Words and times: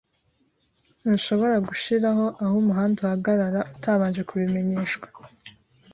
Ntushobora 0.99 1.55
gushiraho 1.67 2.25
aho 2.43 2.55
umuhanda 2.63 2.99
uhagarara 3.05 3.61
utabanje 3.75 4.21
kubimenyeshwa. 4.29 5.07